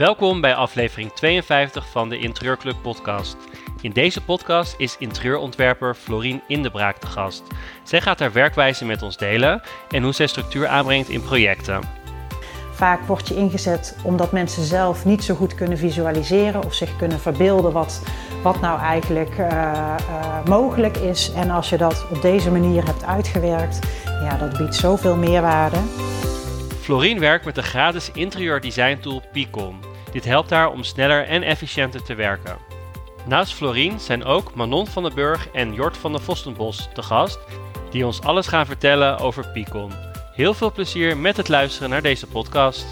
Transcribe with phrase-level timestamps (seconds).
[0.00, 3.36] Welkom bij aflevering 52 van de Interieurclub podcast.
[3.80, 7.42] In deze podcast is interieurontwerper Florien Indebraak te gast.
[7.82, 11.80] Zij gaat haar werkwijze met ons delen en hoe zij structuur aanbrengt in projecten.
[12.72, 17.20] Vaak word je ingezet omdat mensen zelf niet zo goed kunnen visualiseren of zich kunnen
[17.20, 18.02] verbeelden wat,
[18.42, 21.32] wat nou eigenlijk uh, uh, mogelijk is.
[21.32, 25.78] En als je dat op deze manier hebt uitgewerkt, ja, dat biedt zoveel meerwaarde.
[26.80, 29.89] Florien werkt met de gratis interieur design tool Picon.
[30.12, 32.56] Dit helpt haar om sneller en efficiënter te werken.
[33.26, 37.38] Naast Florien zijn ook Manon van den Burg en Jort van der Vostenbos te gast,
[37.90, 39.90] die ons alles gaan vertellen over Picon.
[40.34, 42.86] Heel veel plezier met het luisteren naar deze podcast.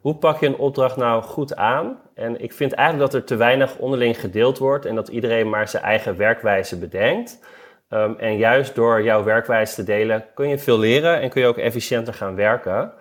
[0.00, 2.00] Hoe pak je een opdracht nou goed aan?
[2.14, 5.68] En ik vind eigenlijk dat er te weinig onderling gedeeld wordt en dat iedereen maar
[5.68, 7.44] zijn eigen werkwijze bedenkt.
[7.90, 11.46] Um, en juist door jouw werkwijze te delen kun je veel leren en kun je
[11.46, 12.92] ook efficiënter gaan werken.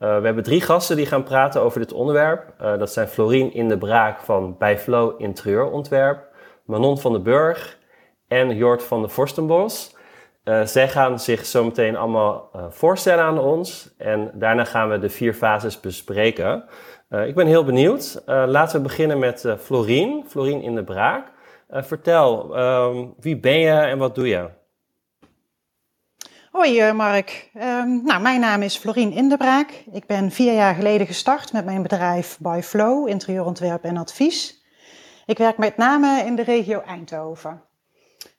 [0.00, 2.54] Uh, we hebben drie gasten die gaan praten over dit onderwerp.
[2.60, 6.26] Uh, dat zijn Florien in de Braak van Bij Flow Interieurontwerp,
[6.64, 7.78] Manon van den Burg
[8.28, 9.96] en Jort van de Vorstenbos.
[10.44, 15.10] Uh, zij gaan zich zo meteen allemaal voorstellen aan ons en daarna gaan we de
[15.10, 16.64] vier fases bespreken.
[17.26, 18.22] ik ben heel benieuwd.
[18.26, 21.32] laten we beginnen met Florien, Florien in de Braak.
[21.70, 24.48] Vertel, um, wie ben je en wat doe je?
[26.50, 29.84] Hoi uh, Mark, um, nou, mijn naam is Florien Indebraak.
[29.92, 34.64] Ik ben vier jaar geleden gestart met mijn bedrijf By Flow, interieurontwerp en advies.
[35.26, 37.62] Ik werk met name in de regio Eindhoven.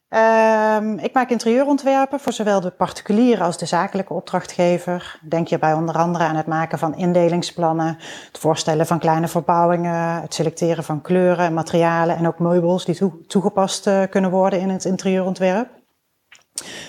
[0.09, 5.19] Um, ik maak interieurontwerpen voor zowel de particuliere als de zakelijke opdrachtgever.
[5.21, 10.33] Denk hierbij onder andere aan het maken van indelingsplannen, het voorstellen van kleine verbouwingen, het
[10.33, 14.85] selecteren van kleuren en materialen en ook meubels die toegepast uh, kunnen worden in het
[14.85, 15.80] interieurontwerp.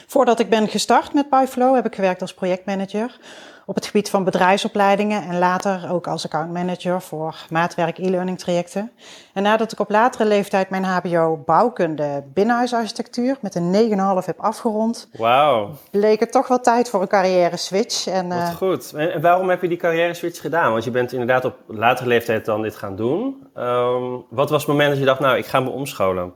[0.06, 3.19] Voordat ik ben gestart met PyFlow heb ik gewerkt als projectmanager
[3.67, 8.91] op het gebied van bedrijfsopleidingen en later ook als accountmanager voor maatwerk e-learning trajecten.
[9.33, 13.91] En nadat ik op latere leeftijd mijn HBO bouwkunde binnenhuisarchitectuur met een
[14.21, 15.71] 9,5 heb afgerond, wow.
[15.91, 18.06] bleek het toch wel tijd voor een carrière switch.
[18.06, 18.93] En, Wat uh, goed.
[18.94, 20.72] En waarom heb je die carrière switch gedaan?
[20.72, 23.47] Want je bent inderdaad op latere leeftijd dan dit gaan doen.
[23.56, 26.33] Um, wat was het moment dat je dacht, nou, ik ga me omscholen?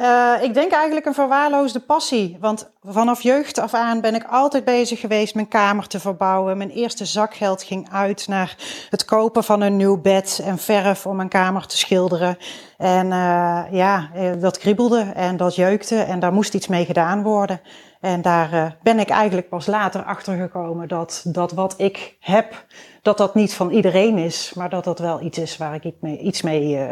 [0.00, 2.36] Uh, ik denk eigenlijk een verwaarloosde passie.
[2.40, 6.56] Want vanaf jeugd af aan ben ik altijd bezig geweest mijn kamer te verbouwen.
[6.56, 8.56] Mijn eerste zakgeld ging uit naar
[8.90, 12.38] het kopen van een nieuw bed en verf om mijn kamer te schilderen.
[12.76, 17.22] En uh, ja, eh, dat kriebelde en dat jeukte en daar moest iets mee gedaan
[17.22, 17.60] worden.
[18.00, 22.64] En daar ben ik eigenlijk pas later achter gekomen dat, dat wat ik heb,
[23.02, 26.00] dat dat niet van iedereen is, maar dat dat wel iets is waar ik iets
[26.00, 26.88] mee, iets mee,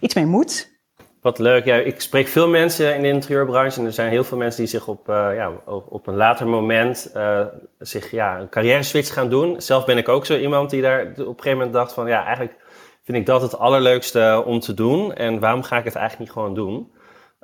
[0.00, 0.77] iets mee moet.
[1.20, 1.64] Wat leuk.
[1.64, 4.70] Ja, ik spreek veel mensen in de interieurbranche en er zijn heel veel mensen die
[4.70, 7.40] zich op, uh, ja, op een later moment uh,
[7.78, 9.60] zich, ja, een carrière switch gaan doen.
[9.60, 12.24] Zelf ben ik ook zo iemand die daar op een gegeven moment dacht van ja,
[12.24, 12.56] eigenlijk
[13.04, 16.38] vind ik dat het allerleukste om te doen en waarom ga ik het eigenlijk niet
[16.38, 16.92] gewoon doen?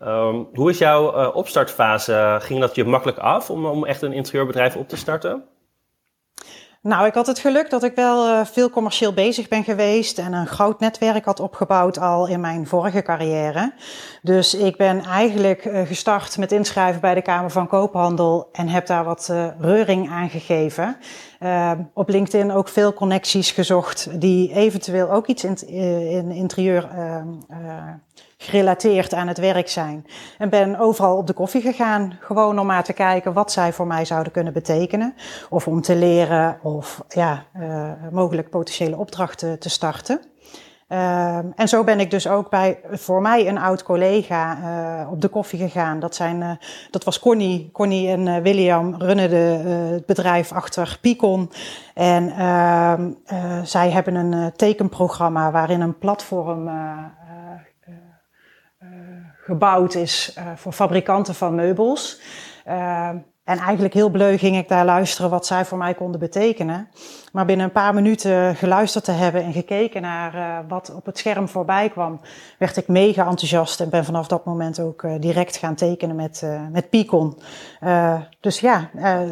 [0.02, 2.36] Um, hoe is jouw uh, opstartfase?
[2.40, 5.44] Ging dat je makkelijk af om, om echt een interieurbedrijf op te starten?
[6.84, 10.32] Nou, ik had het geluk dat ik wel uh, veel commercieel bezig ben geweest en
[10.32, 13.72] een groot netwerk had opgebouwd al in mijn vorige carrière.
[14.22, 18.86] Dus ik ben eigenlijk uh, gestart met inschrijven bij de Kamer van Koophandel en heb
[18.86, 20.96] daar wat uh, reuring aan gegeven.
[21.94, 25.68] op LinkedIn ook veel connecties gezocht die eventueel ook iets in,
[26.08, 26.88] in interieur
[28.44, 30.06] gerelateerd aan het werk zijn.
[30.38, 33.86] En ben overal op de koffie gegaan, gewoon om maar te kijken wat zij voor
[33.86, 35.14] mij zouden kunnen betekenen.
[35.50, 40.20] Of om te leren of ja, uh, mogelijk potentiële opdrachten te starten.
[40.88, 45.20] Uh, en zo ben ik dus ook bij voor mij een oud collega uh, op
[45.20, 46.00] de koffie gegaan.
[46.00, 46.50] Dat, zijn, uh,
[46.90, 47.70] dat was Connie.
[47.72, 49.36] Connie en William runnen de,
[49.92, 51.50] het bedrijf achter Picon.
[51.94, 53.10] En ehm,
[53.62, 56.70] zij hebben een tekenprogramma waarin een platform
[59.44, 62.20] gebouwd is uh, voor fabrikanten van meubels.
[62.68, 63.08] Uh,
[63.44, 66.88] en eigenlijk heel bleu ging ik daar luisteren wat zij voor mij konden betekenen.
[67.32, 71.18] Maar binnen een paar minuten geluisterd te hebben en gekeken naar uh, wat op het
[71.18, 72.20] scherm voorbij kwam,
[72.58, 76.90] werd ik mega enthousiast en ben vanaf dat moment ook direct gaan tekenen met, met
[76.90, 77.38] Picon.
[78.40, 78.90] dus ja,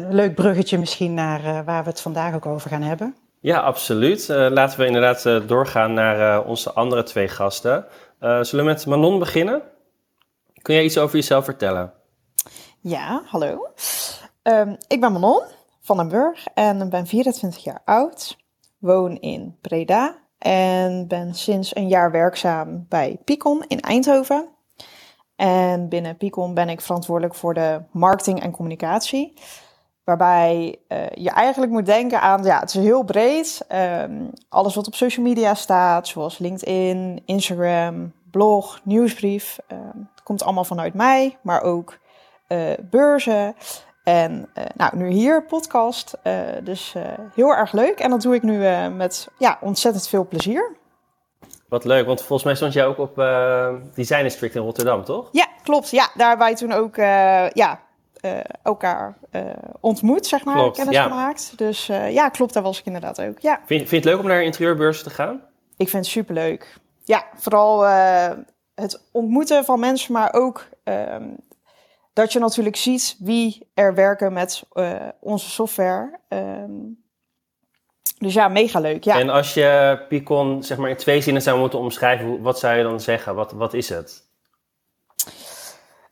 [0.09, 3.15] leuk bruggetje misschien naar waar we het vandaag ook over gaan hebben.
[3.39, 4.27] Ja, absoluut.
[4.27, 7.85] laten we inderdaad doorgaan naar onze andere twee gasten.
[8.19, 9.61] zullen we met Manon beginnen?
[10.63, 11.93] Kun jij iets over jezelf vertellen?
[12.79, 13.67] Ja, hallo.
[14.43, 15.41] Um, ik ben Manon
[15.81, 18.37] van den Burg en ben 24 jaar oud.
[18.77, 24.47] Woon in Breda en ben sinds een jaar werkzaam bij Picon in Eindhoven.
[25.35, 29.33] En binnen Picon ben ik verantwoordelijk voor de marketing en communicatie.
[30.03, 30.79] Waarbij
[31.13, 33.65] je eigenlijk moet denken aan, ja, het is heel breed.
[33.67, 39.57] Ehm, alles wat op social media staat, zoals LinkedIn, Instagram, blog, nieuwsbrief.
[39.67, 41.97] het komt allemaal vanuit mij, maar ook
[42.89, 43.55] beurzen.
[44.03, 46.17] En nou, nu hier podcast.
[46.63, 46.93] dus
[47.35, 47.99] heel erg leuk.
[47.99, 48.57] En dat doe ik nu
[48.89, 50.75] met ja, ontzettend veel plezier.
[51.69, 53.15] Wat leuk, want volgens mij stond jij ook op
[53.93, 55.29] Design District in Rotterdam, toch?
[55.31, 55.89] Ja, klopt.
[55.89, 56.95] Ja, daar wij toen ook
[57.53, 57.79] ja,
[58.63, 59.17] elkaar
[59.79, 61.03] ontmoet, zeg maar, klopt, kennis ja.
[61.03, 61.57] gemaakt.
[61.57, 63.39] Dus ja, klopt, daar was ik inderdaad ook.
[63.39, 63.55] Ja.
[63.65, 65.41] Vind, vind je het leuk om naar interieurbeurzen te gaan?
[65.77, 66.81] Ik vind het superleuk.
[67.03, 67.83] Ja, vooral
[68.75, 71.29] het ontmoeten van mensen, maar ook ehm,
[72.13, 74.63] dat je natuurlijk ziet wie er werken met
[75.19, 76.19] onze software.
[76.29, 77.03] Um,
[78.23, 79.03] dus ja, mega leuk.
[79.03, 79.19] Ja.
[79.19, 82.83] En als je Picon zeg maar in twee zinnen zou moeten omschrijven, wat zou je
[82.83, 83.35] dan zeggen?
[83.35, 84.31] Wat, wat is het?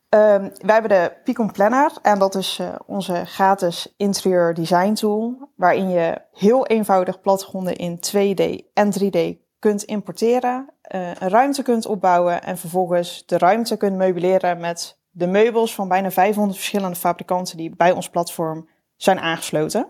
[0.10, 5.50] Um, wij hebben de Picon Planner en dat is uh, onze gratis interieur design tool,
[5.56, 11.86] waarin je heel eenvoudig plattegronden in 2D en 3D kunt importeren, uh, een ruimte kunt
[11.86, 17.58] opbouwen en vervolgens de ruimte kunt meubileren met de meubels van bijna 500 verschillende fabrikanten
[17.58, 19.88] die bij ons platform zijn aangesloten.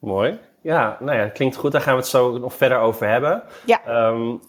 [0.00, 0.38] Mooi.
[0.62, 1.72] Ja, nou ja, klinkt goed.
[1.72, 3.42] Daar gaan we het zo nog verder over hebben.
[3.64, 4.08] Ja.
[4.08, 4.40] Um,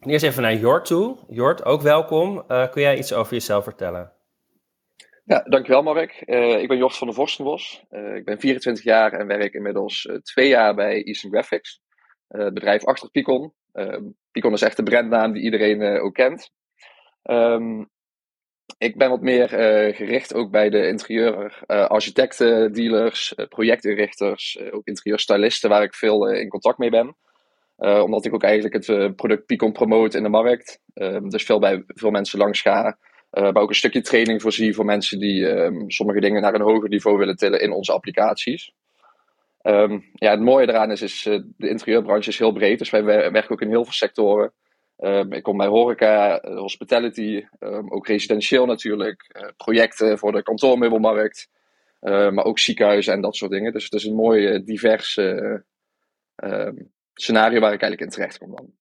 [0.00, 1.16] eerst even naar Jort toe.
[1.28, 2.44] Jort, ook welkom.
[2.48, 4.12] Uh, kun jij iets over jezelf vertellen?
[5.24, 6.22] Ja, dankjewel Mark.
[6.26, 7.84] Uh, ik ben Jort van der Vorstenbos.
[7.90, 11.80] Uh, ik ben 24 jaar en werk inmiddels twee jaar bij Eastern Graphics.
[12.38, 13.52] Het bedrijf achter Picon.
[13.72, 16.50] Ehm, Picon is echt de brandnaam die iedereen ook kent.
[17.22, 17.90] Um,
[18.78, 19.48] ik ben wat meer
[19.94, 26.28] gericht ook bij de interieur uh, architecten, dealers, uh, projectinrichters, ook interieurstylisten waar ik veel
[26.28, 27.16] in contact mee ben.
[27.76, 30.80] omdat ik ook eigenlijk het product Picon promote in de markt.
[30.94, 32.98] Ehm, dus veel bij veel mensen langs ga.
[33.30, 36.88] maar ook een stukje training voorzie voor mensen die ehm, sommige dingen naar een hoger
[36.88, 38.72] niveau willen tillen in onze applicaties.
[39.62, 41.22] Um, ja, het mooie eraan is, is
[41.56, 42.78] de interieurbranche is heel breed.
[42.78, 44.52] Dus wij werken ook in heel veel sectoren.
[44.98, 50.42] Um, ik kom bij horeca, eh, hospitality, um, ook residentieel natuurlijk, uh, projecten voor de
[50.42, 51.48] kantoormeubelmarkt,
[52.00, 53.72] maar ook ziekenhuizen en dat soort dingen.
[53.72, 55.18] Dus het is een mooi divers
[57.14, 58.72] scenario waar ik eigenlijk in terecht kom dan.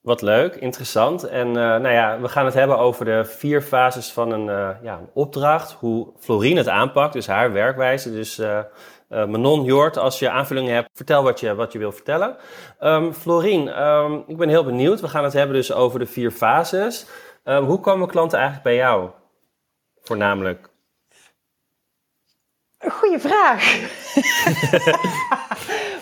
[0.00, 1.24] Wat leuk, interessant.
[1.24, 4.44] En nou ja, we gaan het hebben over de vier fases van een,
[4.82, 8.12] ja, een opdracht, hoe Florine het aanpakt, dus haar werkwijze.
[8.12, 8.42] Dus
[9.08, 12.36] Manon, Jort, als je aanvullingen hebt, vertel wat je, wat je wil vertellen.
[12.80, 15.00] Um, Florien, um, ik ben heel benieuwd.
[15.00, 17.06] We gaan het hebben dus over de vier fases.
[17.44, 19.10] Um, hoe komen klanten eigenlijk bij jou?
[20.02, 20.68] Voornamelijk.
[22.78, 23.64] Goeie vraag.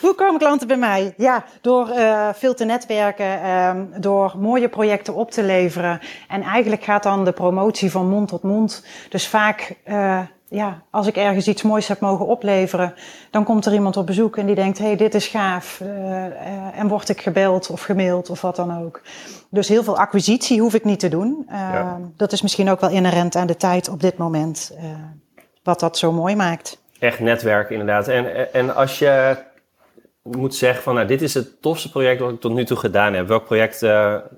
[0.01, 1.15] Hoe komen klanten bij mij?
[1.17, 6.01] Ja, door uh, veel te netwerken, um, door mooie projecten op te leveren.
[6.29, 8.87] En eigenlijk gaat dan de promotie van mond tot mond.
[9.09, 10.21] Dus vaak uh,
[10.55, 12.95] ja, als ik ergens iets moois heb mogen opleveren,
[13.31, 15.81] dan komt er iemand op bezoek en die denkt: hey, dit is gaaf.
[15.81, 19.01] Uh, uh, en word ik gebeld of gemaild of wat dan ook.
[19.51, 21.47] Dus heel veel acquisitie hoef ik niet te doen.
[21.47, 22.01] Uh, ja.
[22.17, 24.77] Dat is misschien ook wel inherent aan de tijd op dit moment,
[25.63, 26.83] wat dat zo mooi maakt.
[26.99, 28.09] Echt netwerken, inderdaad.
[28.09, 29.37] En, en als je
[30.23, 33.15] moet zeggen: van nou, dit is het tofste project wat ik tot nu toe gedaan
[33.15, 33.87] heb, welk project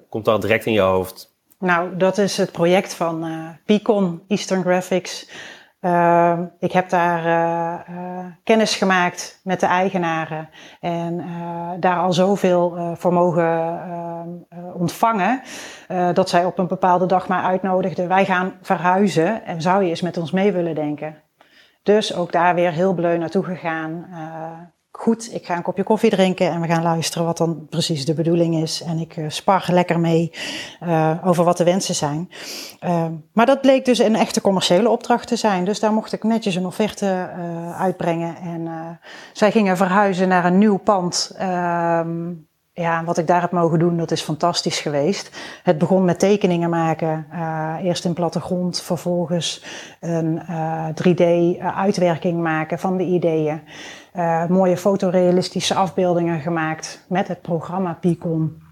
[0.08, 1.34] komt al direct in je hoofd?
[1.58, 3.26] Nou, dat is het project van
[3.64, 5.28] Picon Eastern Graphics.
[5.86, 10.48] Uh, ik heb daar uh, uh, kennis gemaakt met de eigenaren
[10.80, 15.40] en uh, daar al zoveel voor mogen ehm, ontvangen
[16.12, 18.08] dat zij op een bepaalde dag maar uitnodigden.
[18.08, 21.22] Wij gaan verhuizen en zou je eens met ons mee willen denken?
[21.82, 24.06] Dus ook daar weer heel bleu naartoe gegaan
[24.98, 28.14] goed, ik ga een kopje koffie drinken en we gaan luisteren wat dan precies de
[28.14, 28.82] bedoeling is.
[28.82, 30.32] En ik uh, spar lekker mee
[30.82, 32.30] uh, over wat de wensen zijn.
[32.84, 35.64] Uh, maar dat bleek dus een echte commerciële opdracht te zijn.
[35.64, 37.28] Dus daar mocht ik netjes een offerte
[37.78, 38.36] uitbrengen.
[38.36, 38.68] En
[39.32, 41.32] zij gingen verhuizen naar een nieuw pand.
[41.36, 42.32] Ehm,
[42.76, 45.30] ja, wat ik daar heb mogen doen, dat is fantastisch geweest.
[45.62, 47.26] Het begon met tekeningen maken.
[47.32, 49.64] Uh, eerst in plattegrond, vervolgens
[50.00, 53.60] een uh, 3D-uitwerking maken van de ideeën.
[54.16, 58.62] Uh, mooie fotorealistische afbeeldingen gemaakt met het programma Picon.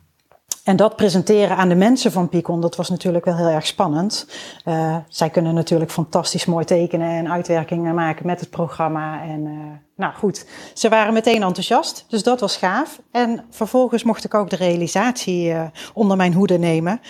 [0.64, 4.28] En dat presenteren aan de mensen van Picon, dat was natuurlijk wel heel erg spannend.
[4.64, 9.22] Uh, zij kunnen natuurlijk fantastisch mooi tekenen en uitwerkingen maken met het programma.
[9.22, 9.54] En uh,
[9.96, 13.00] nou goed, ze waren meteen enthousiast, dus dat was gaaf.
[13.10, 15.54] En vervolgens mocht ik ook de realisatie
[15.94, 17.00] onder mijn hoede nemen.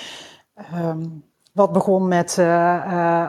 [0.74, 2.38] Um, wat begon met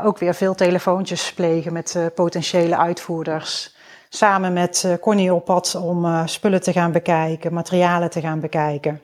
[0.03, 3.74] ook weer veel telefoontjes plegen met potentiële uitvoerders
[4.15, 8.39] samen met uh, Connie op pad om uh, spullen te gaan bekijken, materialen te gaan
[8.39, 9.01] bekijken.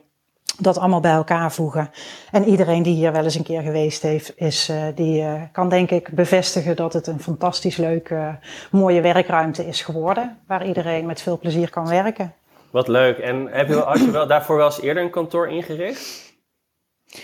[0.58, 1.91] dat allemaal bij elkaar voegen.
[2.32, 5.91] En iedereen die hier wel eens een keer geweest heeft, is, uh, die kan denk
[5.91, 8.39] ik bevestigen dat het een fantastisch leuke,
[8.72, 10.38] mooie werkruimte is geworden.
[10.48, 12.34] Waar iedereen met veel plezier kan werken.
[12.72, 13.18] Wat leuk.
[13.18, 16.34] En heb je, had je wel, daarvoor wel eens eerder een kantoor ingericht?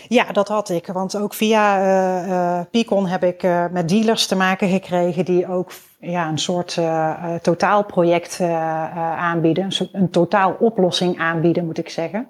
[0.08, 0.88] Ja, dat had ik.
[0.88, 5.48] Want ook via uh, uh, Picon heb ik uh, met dealers te maken gekregen die
[5.50, 9.68] ook ja, een soort uh, totaalproject uh, aanbieden.
[9.92, 12.28] Een, totaaloplossing aanbieden, moet ik zeggen.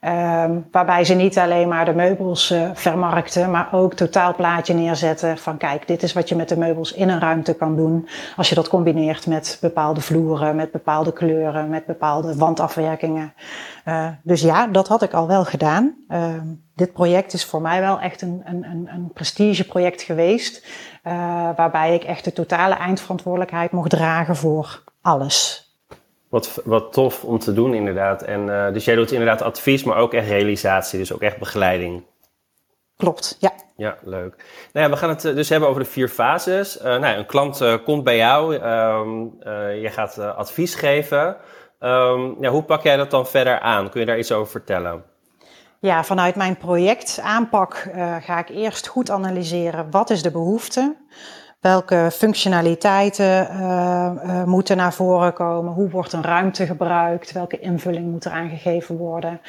[0.00, 5.86] Um, waarbij ze niet alleen maar de meubels vermarkten, maar ook totaalplaatje neerzetten van kijk,
[5.86, 8.08] dit is wat je met de meubels in een ruimte kan doen.
[8.36, 13.32] Als je dat combineert met bepaalde vloeren, met bepaalde kleuren, met bepaalde wandafwerkingen.
[14.22, 15.94] dus ja, dat had ik al wel gedaan.
[16.08, 16.34] Uh,
[16.74, 20.66] dit project is voor mij wel echt een, een, een prestigeproject geweest.
[21.06, 21.12] Uh,
[21.56, 25.68] waarbij ik echt de totale eindverantwoordelijkheid mocht dragen voor alles.
[26.28, 28.22] Wat, wat tof om te doen, inderdaad.
[28.22, 32.04] En, uh, dus jij doet inderdaad advies, maar ook echt realisatie, dus ook echt begeleiding.
[32.96, 33.52] Klopt, ja.
[33.76, 34.44] Ja, leuk.
[34.72, 36.78] Nou ja, we gaan het dus hebben over de vier fases.
[36.78, 39.36] Uh, nou, een klant komt bij jou, um,
[39.80, 41.36] je gaat advies geven.
[41.80, 43.90] Um, ja, hoe pak jij dat dan verder aan?
[43.90, 45.04] Kun je daar iets over vertellen?
[45.80, 50.96] Ja, vanuit mijn projectaanpak uh, ga ik eerst goed analyseren wat is de behoefte.
[51.66, 55.72] Welke functionaliteiten uh, uh, moeten naar voren komen?
[55.72, 57.32] Hoe wordt een ruimte gebruikt?
[57.32, 59.40] Welke invulling moet er aangegeven worden?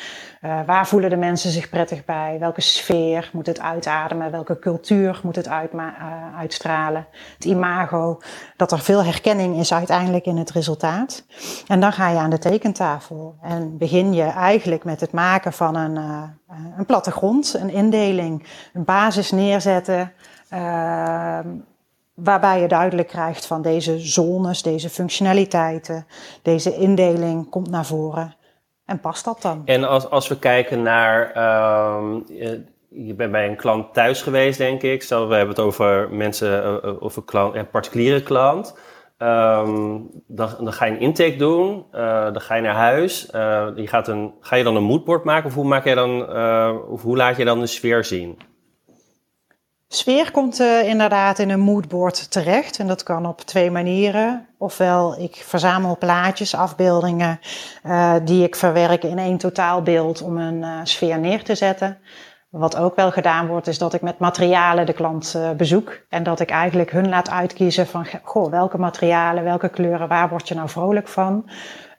[0.42, 2.38] Uh, waar voelen de mensen zich prettig bij?
[2.40, 4.32] Welke sfeer moet het uitademen?
[4.32, 5.48] Welke cultuur moet het
[6.38, 7.08] uitstralen?
[7.36, 8.22] Het imago,
[8.56, 11.26] dat er veel herkenning is uiteindelijk in het resultaat.
[11.68, 15.76] En dan ga je aan de tekentafel en begin je eigenlijk met het maken van
[15.76, 15.96] een,
[16.78, 20.12] een plattegrond, een indeling, een basis neerzetten.
[20.50, 21.48] Ehm,
[22.24, 26.08] waarbij je duidelijk krijgt van deze zones, deze functionaliteiten,
[26.42, 28.36] deze indeling komt naar voren.
[28.86, 29.62] En past dat dan?
[29.66, 34.58] En als, als we kijken naar, uh, je, je, bent bij een klant thuis geweest,
[34.58, 35.04] denk ik.
[35.04, 38.78] Stel, we hebben het over mensen, over klant, een particuliere klant.
[39.18, 43.28] Um, dan, dan, ga je een intake doen, dan ga je naar huis.
[43.76, 46.36] Je gaat een, ga je dan een moodboard maken of hoe, maak je dan,
[46.90, 48.38] of hoe laat je dan de sfeer zien?
[49.90, 52.80] Sfeer komt uh, inderdaad in een moodboard terecht.
[52.80, 54.48] En dat kan op twee manieren.
[54.58, 57.40] Ofwel, ik verzamel plaatjes, afbeeldingen,
[57.86, 61.98] uh, die ik verwerk in één totaalbeeld om een uh, sfeer neer te zetten.
[62.50, 66.00] Wat ook wel gedaan wordt, is dat ik met materialen de klant bezoek.
[66.10, 70.48] En dat ik eigenlijk hun laat uitkiezen van, goh, welke materialen, welke kleuren, waar word
[70.48, 71.50] je nou vrolijk van?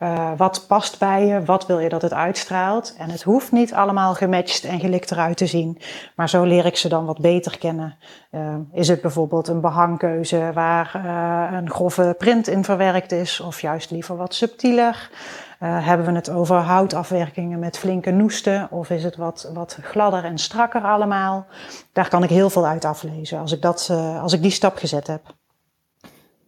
[0.03, 1.45] Uh, wat past bij je?
[1.45, 2.95] Wat wil je dat het uitstraalt?
[2.99, 5.79] En het hoeft niet allemaal gematcht en gelikt eruit te zien.
[6.17, 7.97] Maar zo leer ik ze dan wat beter kennen.
[8.31, 13.41] Uh, is het bijvoorbeeld een behangkeuze waar uh, een grove print in verwerkt is?
[13.41, 15.11] Of juist liever wat subtieler?
[15.59, 18.71] hebben we het over houtafwerkingen met flinke noesten?
[18.71, 21.47] Of is het wat, wat gladder en strakker allemaal?
[21.93, 23.91] Daar kan ik heel veel uit aflezen als ik, dat,
[24.21, 25.21] als ik die stap gezet heb.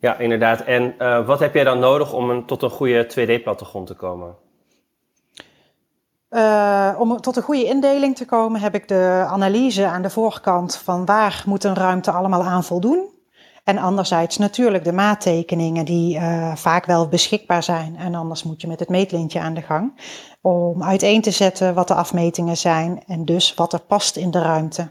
[0.01, 0.61] Ja, inderdaad.
[0.61, 4.37] En uh, wat heb jij dan nodig om tot een goede 2D-plattegrond te komen?
[6.31, 10.77] Uh, om tot een goede indeling te komen heb ik de analyse aan de voorkant
[10.77, 13.09] van waar moet een ruimte allemaal aan voldoen.
[13.65, 17.97] En anderzijds natuurlijk de maattekeningen die uh, vaak wel beschikbaar zijn.
[17.97, 20.01] En anders moet je met het meetlintje aan de gang.
[20.41, 24.43] Om uiteen te zetten wat de afmetingen zijn en dus wat er past in de
[24.43, 24.91] ruimte.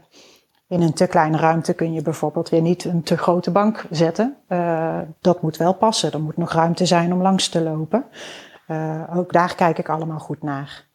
[0.70, 4.36] In een te kleine ruimte kun je bijvoorbeeld weer niet een te grote bank zetten.
[4.48, 6.12] Uh, dat moet wel passen.
[6.12, 8.04] Er moet nog ruimte zijn om langs te lopen.
[8.68, 10.88] Uh, ook daar kijk ik allemaal goed naar.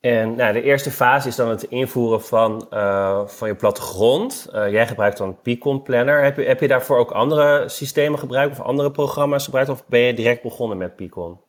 [0.00, 4.48] En nou, de eerste fase is dan het invoeren van, uh, van je plattegrond.
[4.52, 6.22] jij gebruikt dan Picon Planner.
[6.22, 9.70] Heb je, heb je daarvoor ook andere systemen gebruikt of andere programma's gebruikt?
[9.70, 11.40] Of ben je direct begonnen met Picon?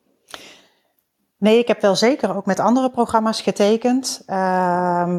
[1.40, 4.22] Nee, ik heb wel zeker ook met andere programma's getekend.
[4.28, 4.36] Uh,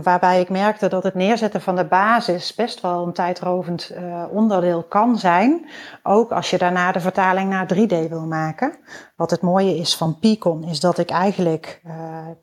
[0.02, 4.82] waarbij ik merkte dat het neerzetten van de basis best wel een tijdrovend uh, onderdeel
[4.82, 5.68] kan zijn.
[6.02, 8.78] Ook als je daarna de vertaling naar 3D wil maken.
[9.16, 11.92] Wat het mooie is van Picon is dat ik eigenlijk uh,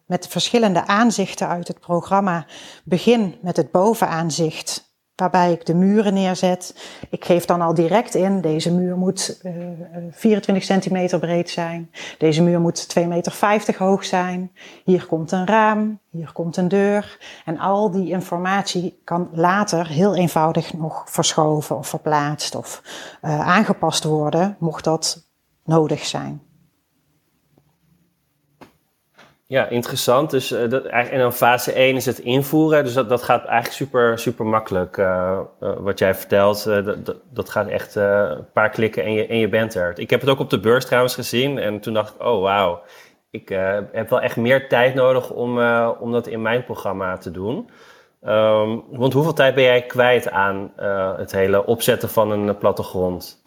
[0.05, 2.45] met verschillende aanzichten uit het programma
[2.83, 4.86] begin met het bovenaanzicht
[5.19, 6.75] waarbij ik de muren neerzet.
[7.09, 9.53] Ik geef dan al direct in, deze muur moet uh,
[10.11, 11.91] 24 centimeter breed zijn.
[12.17, 14.51] Deze muur moet 2,50 meter hoog zijn.
[14.83, 17.17] Hier komt een raam, hier komt een deur.
[17.45, 22.81] En al die informatie kan later heel eenvoudig nog verschoven of verplaatst of
[23.21, 25.27] uh, aangepast worden, mocht dat
[25.63, 26.46] nodig zijn.
[29.49, 30.29] Ja, interessant.
[30.29, 32.83] Dus, uh, dat, en dan fase 1 is het invoeren.
[32.83, 34.97] Dus dat, dat gaat eigenlijk super, super makkelijk.
[34.97, 39.27] Uh, uh, wat jij vertelt, dat, dat, dat, gaat echt een paar klikken en je,
[39.27, 39.99] en je bent er.
[39.99, 41.57] Ik heb het ook op de beurs trouwens gezien.
[41.57, 42.81] En toen dacht ik, oh wauw.
[43.31, 43.49] ik
[43.91, 45.59] heb wel echt meer tijd nodig om,
[45.99, 47.69] om dat in mijn programma te doen.
[48.23, 50.71] Um, want hoeveel tijd ben jij kwijt aan
[51.17, 53.43] het hele opzetten van een plattegrond?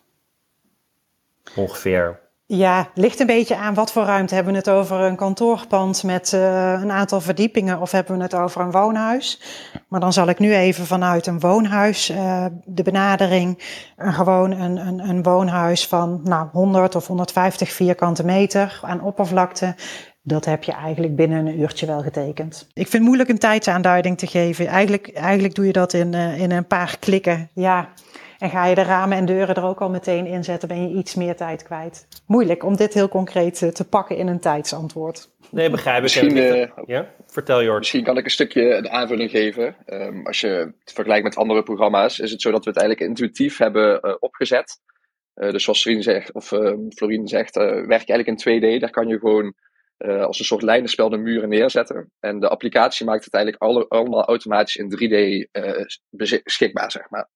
[1.56, 2.29] Ongeveer.
[2.52, 4.34] Ja, ligt een beetje aan wat voor ruimte.
[4.34, 8.34] Hebben we het over een kantoorpand met uh, een aantal verdiepingen of hebben we het
[8.34, 9.40] over een woonhuis?
[9.88, 13.58] Maar dan zal ik nu even vanuit een woonhuis uh, de benadering,
[13.96, 19.74] gewoon een, een, een woonhuis van nou, 100 of 150 vierkante meter aan oppervlakte.
[20.22, 22.66] Dat heb je eigenlijk binnen een uurtje wel getekend.
[22.72, 24.66] Ik vind het moeilijk een tijdsaanduiding te geven.
[24.66, 27.50] Eigenlijk, eigenlijk doe je dat in, in een paar klikken.
[27.54, 27.88] Ja,
[28.40, 31.14] en ga je de ramen en deuren er ook al meteen inzetten, ben je iets
[31.14, 32.06] meer tijd kwijt.
[32.26, 35.30] Moeilijk om dit heel concreet eh, te pakken in een tijdsantwoord.
[35.50, 36.02] Nee, begrijp ik.
[36.02, 37.14] Misschien, uh, ja?
[37.26, 37.78] Vertel Jord.
[37.78, 39.76] Misschien kan ik een stukje een aanvulling geven.
[39.86, 43.08] Um, als je het vergelijkt met andere programma's, is het zo dat we het eigenlijk
[43.08, 44.80] intuïtief hebben uh, opgezet.
[45.34, 46.46] Uh, dus zoals Florien zegt, of
[46.94, 48.80] Florien zegt, werk je eigenlijk in 2D.
[48.80, 49.54] Daar kan je gewoon
[49.98, 52.12] als een soort lijnenspel de muren neerzetten.
[52.20, 55.50] En de applicatie maakt het eigenlijk alle, allemaal automatisch in 3D
[56.10, 57.28] beschikbaar, zeg maar.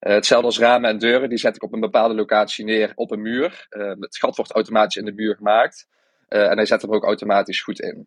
[0.00, 3.10] Uh, hetzelfde als ramen en deuren, die zet ik op een bepaalde locatie neer op
[3.10, 3.66] een muur.
[3.70, 5.86] Uh, het gat wordt automatisch in de muur gemaakt
[6.28, 8.06] uh, en hij zet hem ook automatisch goed in.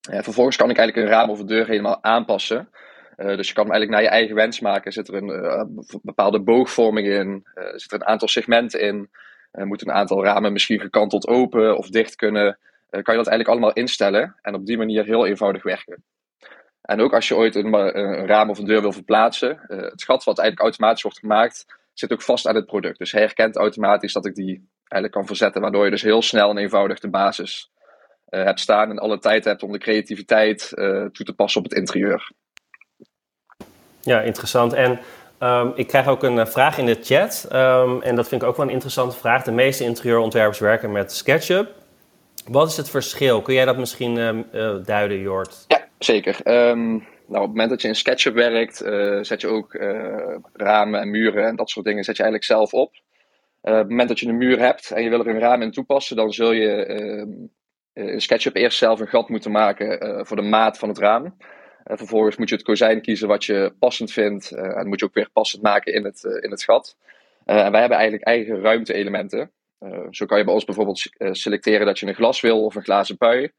[0.00, 2.70] vervolgens kan ik eigenlijk een raam of een deur helemaal aanpassen.
[3.16, 4.92] dus je kan hem eigenlijk naar je eigen wens maken.
[4.92, 7.46] Zit er een bepaalde boogvorming in?
[7.74, 9.10] zit er een aantal segmenten in?
[9.52, 12.58] moet een aantal ramen misschien gekanteld open of dicht kunnen?
[12.90, 16.04] kan je dat eigenlijk allemaal instellen en op die manier heel eenvoudig werken.
[16.82, 20.04] En ook als je ooit een, een raam of een deur wil verplaatsen, uh, het
[20.04, 22.98] gat wat eigenlijk automatisch wordt gemaakt, zit ook vast aan het product.
[22.98, 26.50] Dus hij herkent automatisch dat ik die eigenlijk kan verzetten, waardoor je dus heel snel
[26.50, 27.70] en eenvoudig de basis
[28.30, 31.68] uh, hebt staan en alle tijd hebt om de creativiteit uh, toe te passen op
[31.68, 32.32] het interieur.
[34.00, 34.72] Ja, interessant.
[34.72, 35.00] En
[35.40, 37.48] um, ik krijg ook een vraag in de chat.
[37.52, 39.42] Um, en dat vind ik ook wel een interessante vraag.
[39.42, 41.72] De meeste interieurontwerpers werken met SketchUp.
[42.46, 43.42] Wat is het verschil?
[43.42, 45.64] Kun jij dat misschien uh, duiden, Jort?
[45.68, 46.68] Ja, zeker.
[46.68, 50.36] Um, nou, op het moment dat je in SketchUp werkt, uh, zet je ook uh,
[50.52, 52.94] ramen en muren en dat soort dingen zet je eigenlijk zelf op.
[53.60, 55.70] op het moment dat je een muur hebt en je wil er een raam in
[55.70, 57.28] toepassen, dan zul je ehm,
[57.92, 61.36] in SketchUp eerst zelf een gat moeten maken voor de maat van het raam.
[61.84, 65.30] vervolgens moet je het kozijn kiezen wat je passend vindt en moet je ook weer
[65.32, 66.96] passend maken in het, in het gat.
[67.44, 69.50] en wij hebben eigenlijk eigen ruimte-elementen.
[70.10, 73.16] Zo kan je bij ons bijvoorbeeld selecteren dat je een glas wil of een glazen
[73.16, 73.52] pui.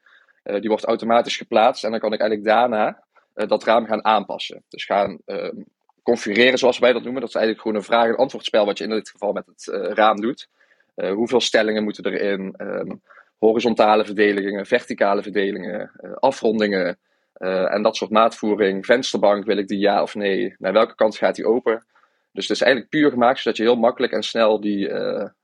[0.44, 3.02] Uh, die wordt automatisch geplaatst en dan kan ik eigenlijk daarna
[3.34, 4.62] dat raam gaan aanpassen.
[4.68, 5.56] Dus gaan ehm,
[6.02, 7.20] configureren zoals wij dat noemen.
[7.20, 9.66] Dat is eigenlijk gewoon een vraag- en antwoordspel wat je in dit geval met het
[9.94, 10.48] raam doet.
[10.94, 12.54] hoeveel stellingen moeten erin?
[12.58, 13.02] Um,
[13.38, 16.98] horizontale verdelingen, verticale verdelingen, afrondingen
[17.32, 18.86] en dat soort maatvoering.
[18.86, 20.54] Vensterbank, wil ik die ja of nee?
[20.58, 21.84] Naar welke kant gaat die open?
[22.32, 24.90] Dus het is eigenlijk puur gemaakt zodat je heel makkelijk en snel die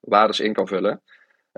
[0.01, 1.03] waardes in kan vullen.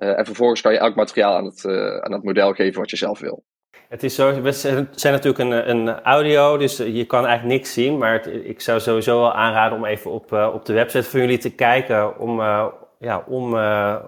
[0.00, 2.90] Uh, en vervolgens kan je elk materiaal aan het, uh, aan het model geven wat
[2.90, 3.44] je zelf wil.
[3.88, 7.98] Het is zo, we zijn natuurlijk een, een audio, dus je kan eigenlijk niks zien.
[7.98, 11.54] Maar ik zou sowieso wel aanraden om even op, op de website van jullie te
[11.54, 12.18] kijken.
[12.18, 12.40] Om,
[12.98, 13.58] ja, om,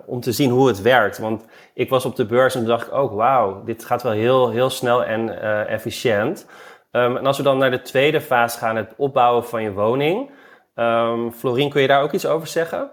[0.07, 1.19] om te zien hoe het werkt.
[1.19, 4.51] Want ik was op de beurs en dacht ik ook, wauw, dit gaat wel heel,
[4.51, 6.47] heel snel en efficiënt.
[6.91, 10.31] Um, en als we dan naar de tweede fase gaan, het opbouwen van je woning.
[10.75, 12.91] Um, Florien, kun je daar ook iets over zeggen?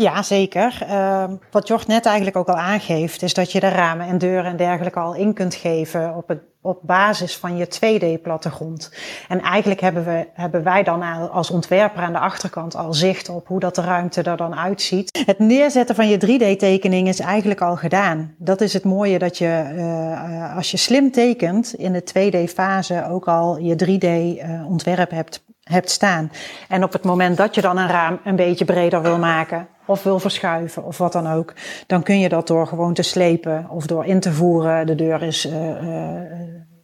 [0.00, 0.86] Ja, zeker.
[0.90, 4.50] Uh, wat Jort net eigenlijk ook al aangeeft, is dat je de ramen en deuren
[4.50, 8.92] en dergelijke al in kunt geven op, het, op basis van je 2D-plattegrond.
[9.28, 13.46] En eigenlijk hebben, we, hebben wij dan als ontwerper aan de achterkant al zicht op
[13.46, 15.24] hoe dat de ruimte er dan uitziet.
[15.26, 18.34] Het neerzetten van je 3D-tekening is eigenlijk al gedaan.
[18.38, 23.28] Dat is het mooie dat je, uh, als je slim tekent, in de 2D-fase ook
[23.28, 26.30] al je 3D-ontwerp hebt hebt staan.
[26.68, 30.02] En op het moment dat je dan een raam een beetje breder wil maken, of
[30.02, 31.52] wil verschuiven, of wat dan ook,
[31.86, 34.86] dan kun je dat door gewoon te slepen of door in te voeren.
[34.86, 36.20] De deur is uh, uh,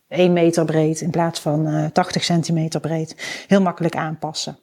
[0.09, 3.45] 1 meter breed in plaats van uh, 80 centimeter breed.
[3.49, 4.59] Heel makkelijk aanpassen.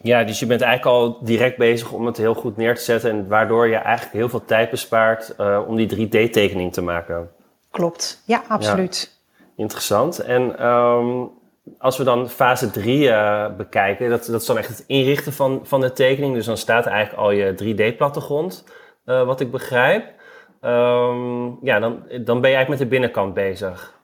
[0.00, 3.10] Ja, dus je bent eigenlijk al direct bezig om het heel goed neer te zetten.
[3.10, 7.30] En waardoor je eigenlijk heel veel tijd bespaart om die 3D-tekening te maken.
[7.70, 9.20] Klopt, ja, absoluut.
[9.36, 9.42] Ja.
[9.56, 10.18] Interessant.
[10.18, 11.30] En um,
[11.78, 15.32] als we dan fase 3 uh, eh, bekijken, dat, dat is dan echt het inrichten
[15.32, 16.34] van, van de tekening.
[16.34, 18.64] Dus dan staat eigenlijk al je 3D-plattegrond,
[19.06, 20.20] uh, wat ik begrijp.
[20.60, 24.00] Um, ja, dan, dan ben je eigenlijk met de binnenkant bezig.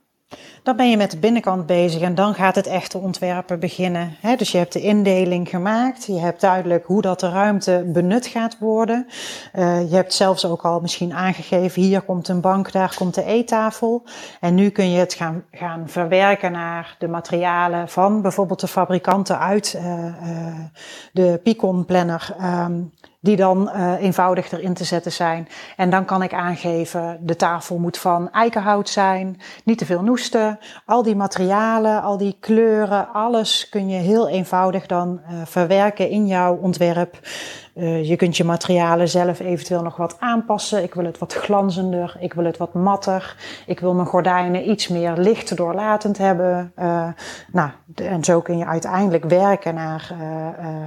[0.68, 4.16] Dan ben je met de binnenkant bezig en dan gaat het echte ontwerpen beginnen.
[4.36, 8.58] dus je hebt de indeling gemaakt, je hebt duidelijk hoe dat de ruimte benut gaat
[8.58, 9.06] worden.
[9.54, 13.24] Uh, je hebt zelfs ook al misschien aangegeven, hier komt een bank, daar komt de
[13.24, 14.04] eettafel.
[14.40, 19.38] En nu kun je het gaan, gaan verwerken naar de materialen van bijvoorbeeld de fabrikanten
[19.38, 20.12] uit uh, uh,
[21.12, 22.36] de Picon Planner.
[22.42, 25.48] Um, die dan uh, eenvoudig erin te zetten zijn.
[25.76, 30.58] En dan kan ik aangeven, de tafel moet van eikenhout zijn, niet te veel noesten.
[30.84, 36.26] Al die materialen, al die kleuren, alles kun je heel eenvoudig dan uh, verwerken in
[36.26, 37.18] jouw ontwerp.
[37.78, 40.82] Uh, je kunt je materialen zelf eventueel nog wat aanpassen.
[40.82, 43.36] Ik wil het wat glanzender, ik wil het wat matter.
[43.66, 46.72] Ik wil mijn gordijnen iets meer licht doorlatend hebben.
[46.78, 47.08] Uh,
[47.52, 50.46] nou, en zo kun je uiteindelijk werken naar uh,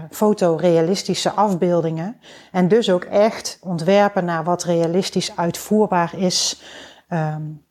[0.09, 2.17] fotorealistische afbeeldingen.
[2.51, 6.61] En dus ook echt ontwerpen naar wat realistisch uitvoerbaar is.
[7.09, 7.65] Um,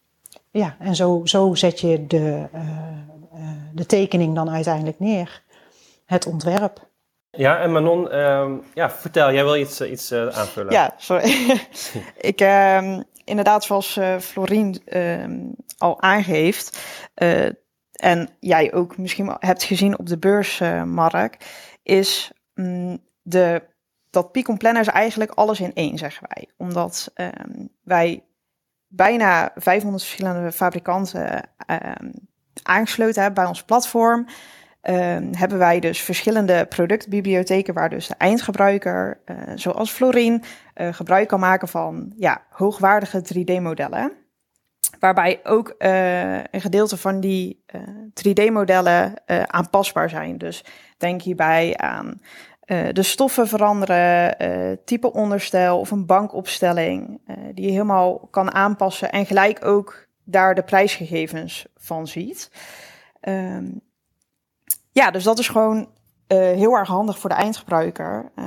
[0.50, 2.46] ja, en zo, zo zet je de,
[3.72, 5.42] de tekening dan uiteindelijk neer.
[6.06, 6.88] Het ontwerp.
[7.30, 10.72] Ja, en Manon, uh, ja, vertel, jij wil iets, uh, iets uh, aanvullen.
[10.72, 11.60] Ja, sorry.
[12.30, 15.38] ik, uh, inderdaad, zoals uh, Florien ehm,
[15.78, 16.78] al aangeeft,
[17.92, 21.44] en jij ook misschien hebt gezien op de beursmarkt,
[21.82, 23.62] is mm, de,
[24.10, 26.48] dat Picon Planner is eigenlijk alles in één, zeggen wij.
[26.56, 28.24] Omdat ehm, wij
[28.88, 31.50] bijna 500 verschillende fabrikanten
[32.62, 34.26] aangesloten hebben bij ons platform.
[34.82, 40.42] Uh, hebben wij dus verschillende productbibliotheken waar dus de eindgebruiker, uh, zoals Florien,
[40.76, 44.12] uh, gebruik kan maken van ja, hoogwaardige 3D-modellen.
[44.98, 47.64] Waarbij ook uh, een gedeelte van die
[48.28, 49.12] 3D-modellen
[49.46, 50.38] aanpasbaar zijn.
[50.38, 50.64] Dus
[50.98, 52.20] denk hierbij aan
[52.92, 54.36] de stoffen veranderen,
[54.84, 57.20] type onderstel of een bankopstelling,
[57.54, 62.50] die je helemaal kan aanpassen en gelijk ook daar de prijsgegevens van ziet.
[63.20, 63.80] Um,
[64.92, 65.88] ja, dus dat is gewoon
[66.32, 68.30] uh, heel erg handig voor de eindgebruiker.
[68.38, 68.44] Uh,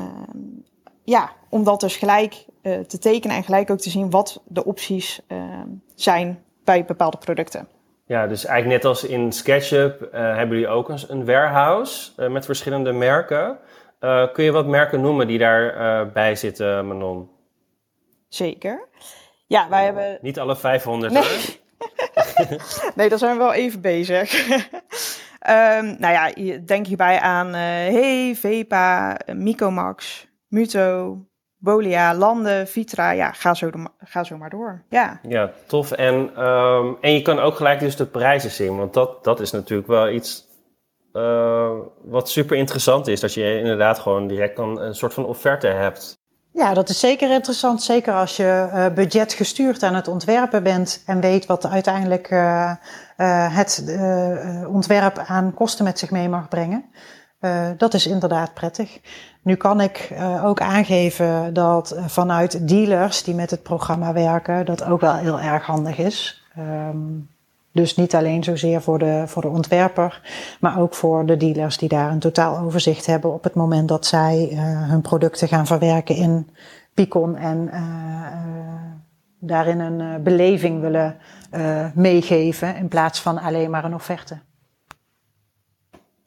[1.04, 4.66] ja, om dat dus gelijk uh, te tekenen en gelijk ook te zien wat de
[4.66, 7.68] opties ehm, zijn bij bepaalde producten.
[8.06, 12.92] Ja, dus eigenlijk net als in SketchUp hebben jullie ook een, een warehouse met verschillende
[12.92, 13.58] merken.
[14.34, 17.30] kun je wat merken noemen die daarbij bij zitten, Manon?
[18.28, 18.88] Zeker.
[19.48, 20.18] Ja, wij hebben...
[20.22, 21.14] Niet alle 500.
[21.14, 21.62] Nee,
[22.96, 24.48] nee daar zijn we wel even bezig.
[25.50, 26.32] Um, nou ja,
[26.66, 31.18] denk hierbij aan uh, Hey, Vepa, Micomax, Muto,
[31.58, 33.12] Bolia, Landen, Vitra.
[33.12, 34.84] Ja, ga zo, ga zo maar door.
[34.90, 35.92] Ja, ja tof.
[35.92, 38.78] En, um, en je kan ook gelijk dus de prijzen zien.
[38.78, 40.48] Want dat, dat is natuurlijk wel iets
[41.14, 41.72] uh,
[42.04, 43.20] wat super interessant is.
[43.20, 46.22] Dat je inderdaad gewoon direct kan, een soort van offerte hebt.
[46.54, 47.84] Ja, dat is zeker interessant.
[47.84, 52.72] Zeker als je uh, budget gestuurd aan het ontwerpen bent en weet wat uiteindelijk uh,
[53.18, 53.84] uh, het
[54.68, 56.86] ontwerp aan kosten met zich mee mag brengen.
[57.78, 59.00] dat is inderdaad prettig.
[59.42, 60.14] Nu kan ik
[60.44, 65.66] ook aangeven dat vanuit dealers die met het programma werken, dat ook wel heel erg
[65.66, 66.44] handig is.
[66.58, 67.33] Um,
[67.74, 70.22] dus niet alleen zozeer voor de, voor de ontwerper,
[70.60, 74.06] maar ook voor de dealers die daar een totaal overzicht hebben op het moment dat
[74.06, 74.60] zij uh,
[74.90, 76.50] hun producten gaan verwerken in
[76.94, 77.82] Picon en uh,
[79.40, 81.16] daarin een beleving willen
[81.94, 84.38] meegeven in plaats van alleen maar een offerte.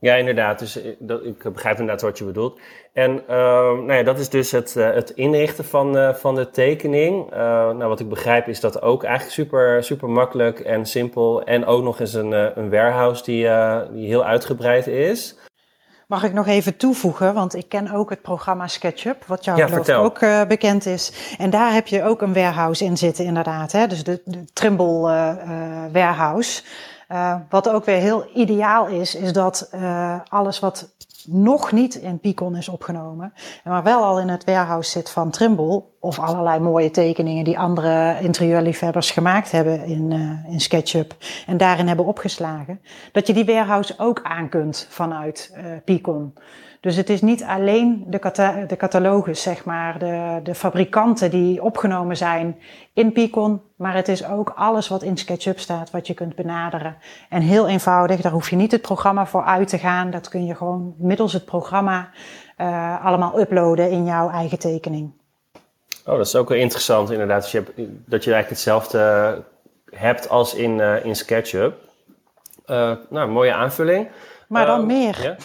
[0.07, 0.59] Ja, inderdaad.
[0.59, 2.61] Dus eh, dat, ik begrijp inderdaad wat je bedoelt.
[2.93, 6.51] En uh, nou ja, dat is dus het, uh, het inrichten van, uh, van de
[6.51, 7.31] tekening.
[7.31, 11.43] nou, wat ik begrijp is dat ook eigenlijk super, super makkelijk en simpel.
[11.43, 13.49] En ook nog eens een, een warehouse die,
[13.93, 15.37] die heel uitgebreid is.
[16.07, 19.67] Mag ik nog even toevoegen, want ik ken ook het programma SketchUp, wat jou ja,
[19.67, 21.35] geloof ook uh, bekend is.
[21.39, 23.73] En daar heb je ook een warehouse in zitten, inderdaad.
[23.73, 23.87] Hè?
[23.87, 26.63] Dus de, de Trimble uh, uh, warehouse.
[27.13, 30.95] Uh, wat ook weer heel ideaal is, is dat uh, alles wat
[31.27, 33.33] nog niet in Picon is opgenomen,
[33.65, 38.19] maar wel al in het warehouse zit van Trimble, of allerlei mooie tekeningen die andere
[38.21, 41.17] interieurliefhebbers gemaakt hebben in, uh, in SketchUp
[41.47, 42.81] en daarin hebben opgeslagen,
[43.13, 46.35] dat je die warehouse ook aan kunt vanuit Picon.
[46.81, 51.63] Dus het is niet alleen de, cata de catalogus, zeg maar, de, de fabrikanten die
[51.63, 52.59] opgenomen zijn
[52.93, 56.97] in Picon, maar het is ook alles wat in SketchUp staat, wat je kunt benaderen.
[57.29, 60.11] En heel eenvoudig, daar hoef je niet het programma voor uit te gaan.
[60.11, 62.09] Dat kun je gewoon middels het programma
[62.61, 65.13] uh, allemaal uploaden in jouw eigen tekening.
[66.07, 67.43] Oh, dat is ook wel interessant inderdaad.
[67.43, 67.73] Dus je hebt,
[68.07, 69.43] dat je eigenlijk hetzelfde
[69.91, 71.75] hebt als in, uh, in SketchUp.
[72.67, 74.09] Uh, nou, mooie aanvulling.
[74.49, 75.23] Maar dan meer.
[75.23, 75.37] Ja?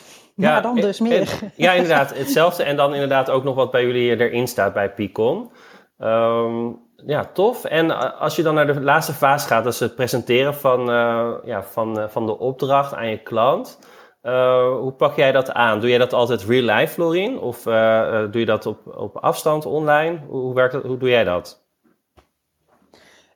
[0.42, 1.30] Ja, dan dus meer.
[1.56, 2.18] ja, inderdaad.
[2.18, 2.64] Hetzelfde.
[2.64, 5.52] En dan inderdaad ook nog wat bij jullie erin staat bij Picon.
[6.00, 7.66] Um, ja, tof.
[7.66, 11.32] En als je dan naar de laatste fase gaat, dat is het presenteren van, uh,
[11.44, 13.80] ja, van, uh, van de opdracht aan je klant.
[14.24, 15.80] Uh, hoe pak jij dat aan?
[15.80, 17.40] Doe jij dat altijd real life, Florien?
[17.40, 20.20] Of doe je dat op, op afstand online?
[20.28, 21.61] Hoe, hoe, werkt dat, hoe doe jij dat?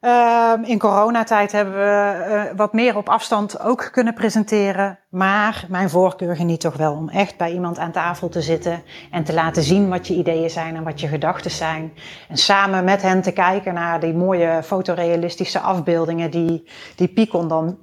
[0.06, 5.00] Ehm, in coronatijd hebben we uh, wat meer op afstand ook kunnen presenteren.
[5.10, 9.24] Maar mijn voorkeur geniet toch wel om echt bij iemand aan tafel te zitten en
[9.24, 11.94] te laten zien wat je ideeën zijn en wat je gedachten zijn.
[12.30, 17.78] En samen met hen te kijken naar die mooie fotorealistische afbeeldingen die, die Picon dan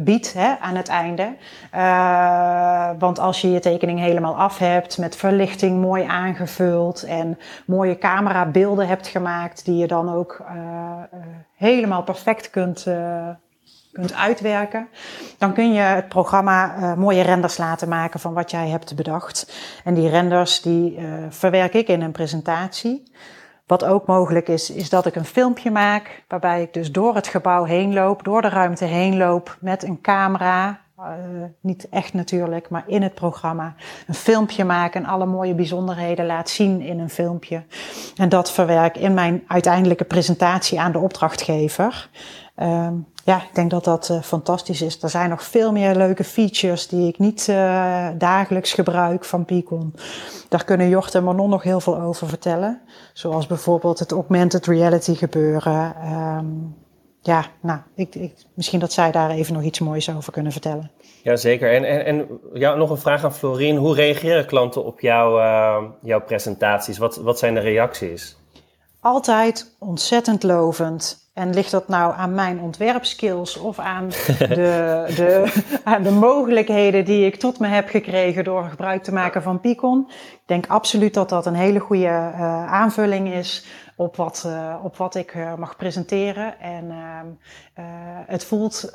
[0.00, 1.34] biedt hè, aan het einde.
[1.74, 7.98] Uh, want als je je tekening helemaal af hebt, met verlichting mooi aangevuld en mooie
[7.98, 11.18] camerabeelden hebt gemaakt, die je dan ook uh,
[11.56, 12.86] helemaal perfect kunt,
[13.92, 14.88] kunt uitwerken,
[15.38, 19.52] dan kun je het programma mooie renders laten maken van wat jij hebt bedacht.
[19.84, 23.02] En die renders die verwerk ik in een presentatie.
[23.66, 27.26] Wat ook mogelijk is, is dat ik een filmpje maak waarbij ik dus door het
[27.26, 30.80] gebouw heen loop, door de ruimte heen loop met een camera.
[30.98, 31.04] Uh,
[31.60, 33.74] niet echt natuurlijk, maar in het programma.
[34.06, 37.64] Een filmpje maak en alle mooie bijzonderheden laat zien in een filmpje.
[38.16, 42.08] En dat verwerk in mijn uiteindelijke presentatie aan de opdrachtgever.
[42.58, 42.88] Uh,
[43.24, 45.02] ja, ik denk dat dat uh, fantastisch is.
[45.02, 49.94] Er zijn nog veel meer leuke features die ik niet uh, dagelijks gebruik van Picon.
[50.48, 52.80] Daar kunnen Jort en Manon nog heel veel over vertellen.
[53.12, 55.94] Zoals bijvoorbeeld het augmented reality gebeuren.
[56.12, 56.76] Um,
[57.20, 60.90] ja, nou, ik, ik, misschien dat zij daar even nog iets moois over kunnen vertellen.
[61.22, 61.74] Jazeker.
[61.74, 63.76] En, en, en nog een vraag aan Florien.
[63.76, 66.98] Hoe reageren klanten op jouw, uh, jouw presentaties?
[66.98, 68.36] Wat, wat zijn de reacties?
[69.06, 71.28] Altijd ontzettend lovend.
[71.34, 75.52] En ligt dat nou aan mijn ontwerpskills of aan de, de,
[75.84, 80.06] aan de mogelijkheden die ik tot me heb gekregen door gebruik te maken van Picon?
[80.08, 83.66] Ik denk absoluut dat dat een hele goede uh, aanvulling is
[83.98, 86.60] op wat, uh, op wat ik uh, mag presenteren.
[86.60, 87.84] En uh,
[88.26, 88.94] het voelt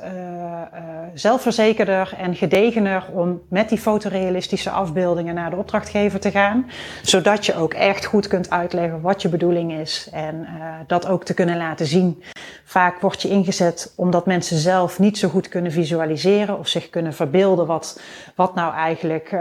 [1.14, 6.70] zelfverzekerder en gedegener om met die fotorealistische afbeeldingen naar de opdrachtgever te gaan.
[7.02, 10.48] Zodat je ook echt goed kunt uitleggen wat je bedoeling is en
[10.88, 12.24] dat ook te kunnen laten zien.
[12.64, 17.14] Vaak word je ingezet omdat mensen zelf niet zo goed kunnen visualiseren of zich kunnen
[17.14, 18.02] verbeelden wat,
[18.36, 19.36] wat nou eigenlijk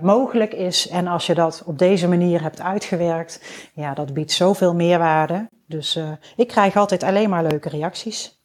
[0.00, 0.88] mogelijk is.
[0.88, 3.40] En als je dat op deze manier hebt uitgewerkt,
[3.74, 5.48] ja, dat biedt zo veel meerwaarde.
[5.66, 8.42] Dus uh, ik krijg altijd alleen maar leuke reacties.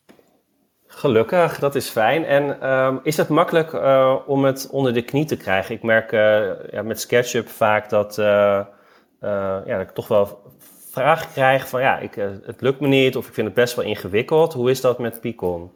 [0.88, 2.26] Gelukkig, dat is fijn.
[2.26, 5.76] En um, is het makkelijk uh, om het onder de knie te krijgen?
[5.76, 6.19] Ik merk uh,
[6.72, 8.67] ja, met SketchUp vaak dat, ja,
[9.65, 10.41] dat ik toch wel
[10.91, 13.86] vragen krijg van ja, ik, het lukt me niet of ik vind het best wel
[13.86, 14.54] ingewikkeld.
[14.54, 15.72] Hoe is dat met Picon?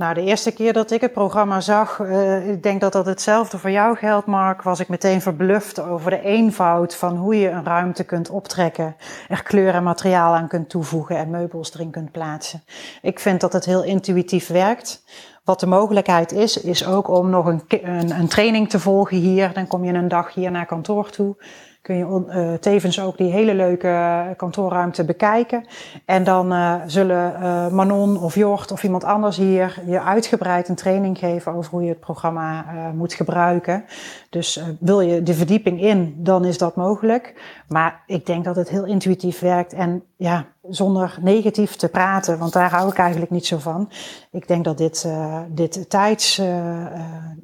[0.00, 3.58] Nou, de eerste keer dat ik het programma zag, uh, ik denk dat dat hetzelfde
[3.58, 7.64] voor jou geldt, Mark, was ik meteen verbluft over de eenvoud van hoe je een
[7.64, 8.96] ruimte kunt optrekken,
[9.28, 12.62] er kleur en materiaal aan kunt toevoegen en meubels erin kunt plaatsen.
[13.02, 15.02] Ik vind dat het heel intuïtief werkt.
[15.50, 19.52] Wat de mogelijkheid is, is ook om nog een, een, een training te volgen hier.
[19.54, 21.36] Dan kom je een dag hier naar kantoor toe
[21.82, 25.66] kun je uh, tevens ook die hele leuke kantoorruimte bekijken.
[26.04, 30.74] En dan uh, zullen uh, Manon of Jort of iemand anders hier je uitgebreid een
[30.74, 33.84] training geven over hoe je het programma moet gebruiken.
[34.30, 37.34] Dus wil je de verdieping in, dan is dat mogelijk.
[37.68, 42.52] Maar ik denk dat het heel intuïtief werkt en ja, zonder negatief te praten, want
[42.52, 43.90] daar hou ik eigenlijk niet zo van.
[44.30, 45.08] Ik denk dat dit,
[45.48, 46.42] dit tijds,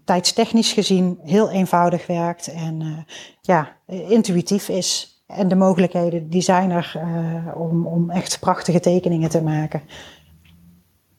[0.04, 3.06] tijdstechnisch gezien heel eenvoudig werkt en
[3.40, 5.16] ja, intuïtief is.
[5.26, 9.82] En de mogelijkheden die zijn er uh, om, om echt prachtige tekeningen te maken.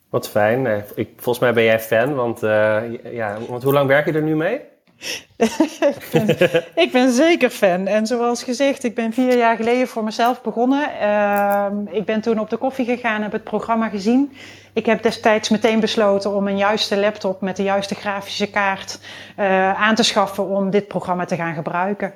[0.09, 0.83] Wat fijn.
[0.95, 4.23] Ik, volgens mij ben jij fan, want, uh, ja, want hoe lang werk je er
[4.23, 4.61] nu mee?
[6.75, 7.87] ik, ben, zeker fan.
[7.87, 10.89] En zoals gezegd, ik ben vier jaar geleden voor mezelf begonnen.
[11.01, 14.31] Uh, ik ben toen op de koffie gegaan, heb het programma gezien.
[14.73, 18.99] Ik heb destijds meteen besloten om een juiste laptop met de juiste grafische kaart
[19.39, 22.13] uh, aan te schaffen om dit programma te gaan gebruiken.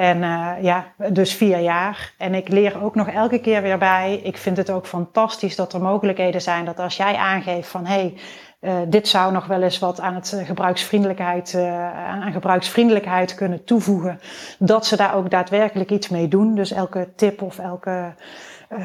[0.00, 2.12] En uh, ja, dus vier jaar.
[2.18, 4.20] En ik leer ook nog elke keer weer bij.
[4.22, 7.94] Ik vind het ook fantastisch dat er mogelijkheden zijn dat als jij aangeeft van hé,
[7.94, 8.14] hey,
[8.60, 14.20] uh, dit zou nog wel eens wat aan het gebruiksvriendelijkheid, uh, aan gebruiksvriendelijkheid kunnen toevoegen,
[14.58, 16.54] dat ze daar ook daadwerkelijk iets mee doen.
[16.54, 18.14] Dus elke tip of elke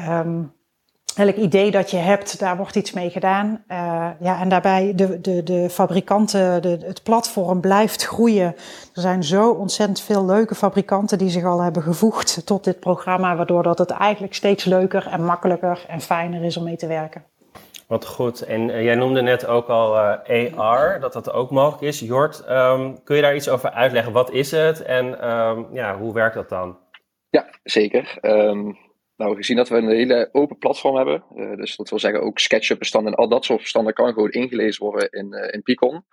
[0.08, 0.52] um,
[1.16, 3.64] elk idee dat je hebt, daar wordt iets mee gedaan.
[3.68, 3.76] Uh,
[4.20, 8.54] ja, en daarbij de, de, de fabrikanten, de, het platform blijft groeien.
[8.94, 13.36] Er zijn zo ontzettend veel leuke fabrikanten die zich al hebben gevoegd tot dit programma,
[13.36, 17.24] waardoor dat het eigenlijk steeds leuker en makkelijker en fijner is om mee te werken.
[17.86, 18.40] Wat goed.
[18.40, 19.96] En uh, jij noemde net ook al
[20.28, 22.00] uh, AR, dat dat ook mogelijk is.
[22.00, 24.12] Jort, um, kun je daar iets over uitleggen?
[24.12, 26.78] Wat is het en um, ja, hoe werkt dat dan?
[27.30, 28.18] Ja, zeker.
[28.22, 28.78] Um,
[29.16, 32.38] nou, gezien dat we een hele open platform hebben, uh, dus dat wil zeggen ook
[32.38, 36.04] SketchUp-bestanden en al dat soort bestanden kan gewoon ingelezen worden in, uh, in Picon.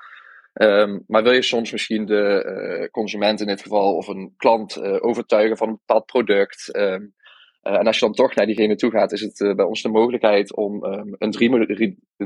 [0.53, 2.45] Um, maar wil je soms misschien de
[2.81, 7.13] uh, consument in dit geval of een klant overtuigen van een bepaald product, um,
[7.61, 10.55] en als je dan toch naar diegene toe gaat, is het bij ons de mogelijkheid
[10.55, 11.33] om um, een,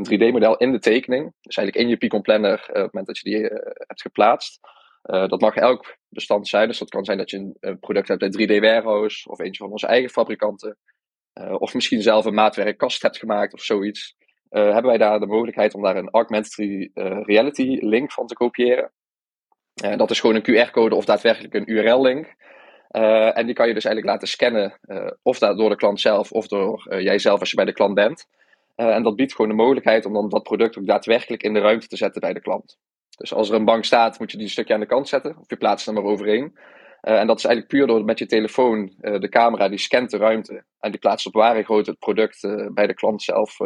[0.10, 3.30] 3D-model in de tekening, dus eigenlijk in je Picon Planner, op het moment dat je
[3.30, 3.42] die
[3.88, 4.60] hebt geplaatst,
[5.08, 6.68] dat mag elk bestand zijn.
[6.68, 9.72] Dus dat kan zijn dat je een, product hebt bij 3D Warehouse of eentje van
[9.72, 10.78] onze eigen fabrikanten.
[11.58, 14.16] of misschien zelf een maatwerkkast hebt gemaakt of zoiets.
[14.50, 16.90] hebben wij daar de mogelijkheid om daar een augmented
[17.26, 18.92] reality link van te kopiëren.
[19.74, 22.36] Dat is gewoon een QR-code of daadwerkelijk een URL-link.
[23.34, 24.80] En die kan je dus eigenlijk laten scannen,
[25.22, 28.28] of door de klant zelf of door jijzelf als je bij de klant bent.
[28.76, 31.88] en dat biedt gewoon de mogelijkheid om dan dat product ook daadwerkelijk in de ruimte
[31.88, 32.78] te zetten bij de klant.
[33.18, 35.38] Dus als er een bank staat, moet je die een stukje aan de kant zetten,
[35.40, 36.58] of je plaatst er maar overheen.
[37.02, 40.64] en dat is eigenlijk puur door met je telefoon, de camera die scant de ruimte
[40.80, 42.42] en die plaatst op ware grootte het product
[42.74, 43.60] bij de klant zelf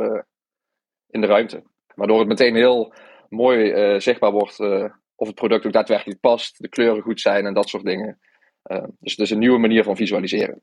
[1.07, 1.63] in de ruimte.
[1.95, 2.93] Waardoor het meteen heel
[3.29, 4.59] mooi zichtbaar wordt
[5.15, 8.19] of het product ook daadwerkelijk past, de kleuren goed zijn en dat soort dingen.
[8.99, 10.61] Dus het is een nieuwe manier van visualiseren.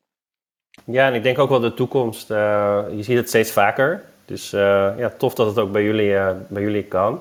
[0.84, 2.28] Ja, en ik denk ook wel de toekomst.
[2.28, 4.04] Je ziet het steeds vaker.
[4.24, 7.20] Dus ja, tof dat het ook bij jullie, bij jullie kan.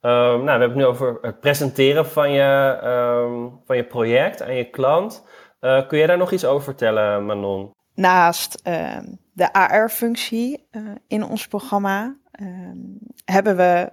[0.00, 4.54] Nou, we hebben het nu over het presenteren van je, um, van je project aan
[4.54, 5.24] je klant.
[5.60, 7.74] kun je daar nog iets over vertellen, Manon?
[7.94, 10.68] Naast ehm, de AR-functie
[11.08, 12.78] in ons programma ehm,
[13.24, 13.92] hebben we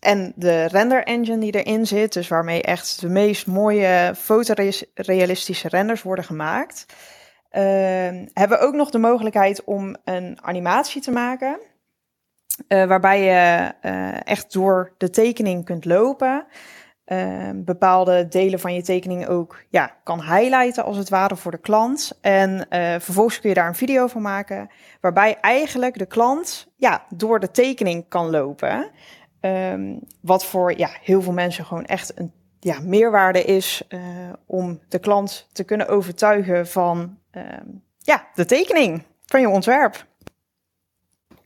[0.00, 6.02] en de render engine die erin zit, dus waarmee echt de meest mooie fotorealistische renders
[6.02, 6.86] worden gemaakt,
[8.32, 11.58] hebben we ook nog de mogelijkheid om een animatie te maken.
[12.68, 16.46] Uh, waarbij je uh, echt door de tekening kunt lopen.
[17.04, 21.58] Ehm, bepaalde delen van je tekening ook ja, kan highlighten als het ware voor de
[21.58, 22.18] klant.
[22.20, 24.70] En eh, vervolgens kun je daar een video van maken.
[25.00, 28.90] Waarbij eigenlijk de klant ja, door de tekening kan lopen.
[29.40, 33.88] Um, wat voor ja, heel veel mensen gewoon echt een ja, meerwaarde is
[34.46, 40.06] om de klant te kunnen overtuigen van um, ja, de tekening van je ontwerp.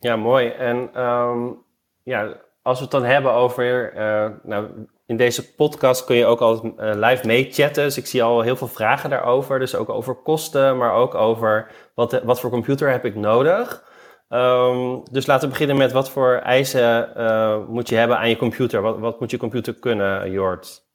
[0.02, 0.48] Ja, mooi.
[0.48, 1.64] En um,
[2.02, 3.94] ja, als we het dan hebben over.
[3.96, 4.68] Uh, nou,
[5.06, 7.84] in deze podcast kun je ook altijd uh, live meechatten.
[7.84, 9.58] Dus ik zie al heel veel vragen daarover.
[9.58, 13.90] Dus ook over kosten, maar ook over wat, wat voor computer heb ik nodig.
[14.28, 18.36] Um, dus laten we beginnen met wat voor eisen uh, moet je hebben aan je
[18.36, 18.82] computer?
[18.82, 20.91] Wat, wat moet je computer kunnen, Jort?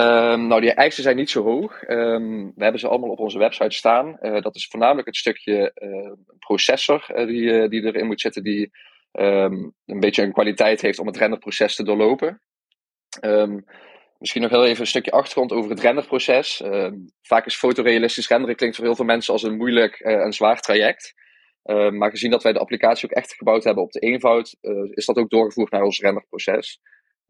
[0.00, 1.88] Um, nou, die eisen zijn niet zo hoog.
[1.88, 4.18] Um, we hebben ze allemaal op onze website staan.
[4.20, 8.70] Uh, dat is voornamelijk het stukje uh, processor die, die erin moet zitten, die
[9.12, 12.40] een beetje een kwaliteit heeft om het renderproces te doorlopen.
[14.18, 16.62] misschien nog heel even een stukje achtergrond over het renderproces.
[17.22, 21.14] vaak is fotorealistisch renderen klinkt voor heel veel mensen als een moeilijk en zwaar traject.
[21.90, 24.56] Maar gezien dat wij de applicatie ook echt gebouwd hebben op de eenvoud,
[24.90, 26.80] is dat ook doorgevoerd naar ons renderproces.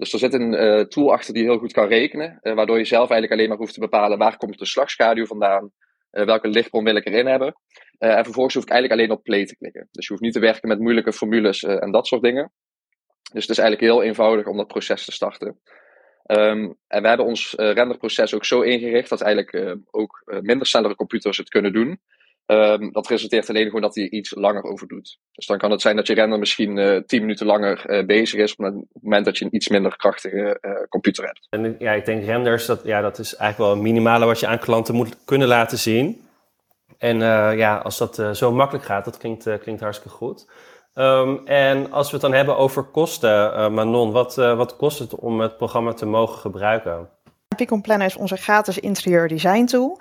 [0.00, 3.10] Dus er zit een uh, tool achter die heel goed kan rekenen, waardoor je zelf
[3.10, 5.70] eigenlijk alleen maar hoeft te bepalen waar komt de slagschaduw vandaan,
[6.10, 7.54] welke lichtbron wil ik erin hebben.
[7.98, 9.88] en vervolgens hoef ik eigenlijk alleen op play te klikken.
[9.90, 12.52] Dus je hoeft niet te werken met moeilijke formules en dat soort dingen.
[13.32, 15.60] Dus het is eigenlijk heel eenvoudig om dat proces te starten.
[16.26, 21.36] Um, en we hebben ons renderproces ook zo ingericht dat eigenlijk ook minder snellere computers
[21.36, 22.00] het kunnen doen.
[22.46, 25.18] Um, dat resulteert alleen gewoon dat hij iets langer over doet.
[25.32, 28.06] Dus dan kan het zijn dat je render misschien uh, eh, 10 minuten langer uh,
[28.06, 31.46] bezig is op het moment dat je een iets minder krachtige uh, computer hebt.
[31.50, 34.46] En ja, ik denk renders, dat, ja, dat is eigenlijk wel het minimale wat je
[34.46, 36.28] aan klanten moet kunnen laten zien.
[36.98, 37.18] En
[37.56, 40.46] ja, als dat zo makkelijk gaat, dat klinkt, klinkt hartstikke goed.
[40.94, 45.40] Um, en als we het dan hebben over kosten, Manon, wat, wat kost het om
[45.40, 47.08] het programma te mogen gebruiken?
[47.56, 49.98] Picon Planner is onze gratis interieur design tool.